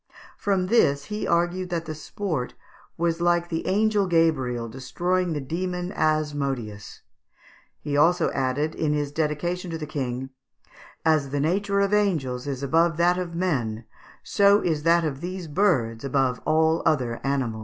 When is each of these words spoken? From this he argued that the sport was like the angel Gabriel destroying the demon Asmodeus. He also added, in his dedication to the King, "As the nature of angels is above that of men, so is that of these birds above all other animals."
From 0.35 0.65
this 0.65 1.05
he 1.13 1.27
argued 1.27 1.69
that 1.69 1.85
the 1.85 1.93
sport 1.93 2.55
was 2.97 3.21
like 3.21 3.49
the 3.49 3.67
angel 3.67 4.07
Gabriel 4.07 4.67
destroying 4.67 5.33
the 5.33 5.39
demon 5.39 5.91
Asmodeus. 5.91 7.03
He 7.79 7.95
also 7.95 8.31
added, 8.31 8.73
in 8.73 8.93
his 8.93 9.11
dedication 9.11 9.69
to 9.69 9.77
the 9.77 9.85
King, 9.85 10.31
"As 11.05 11.29
the 11.29 11.39
nature 11.39 11.81
of 11.81 11.93
angels 11.93 12.47
is 12.47 12.63
above 12.63 12.97
that 12.97 13.19
of 13.19 13.35
men, 13.35 13.85
so 14.23 14.59
is 14.61 14.81
that 14.81 15.03
of 15.03 15.21
these 15.21 15.47
birds 15.47 16.03
above 16.03 16.41
all 16.45 16.81
other 16.83 17.19
animals." 17.23 17.59